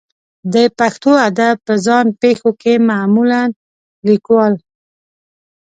د 0.53 0.55
پښتو 0.77 1.11
ادب 1.27 1.55
په 1.67 1.73
ځان 1.85 2.05
پېښو 2.21 2.51
کې 2.61 2.73
معمولا 2.89 3.41
لیکوال 4.07 4.53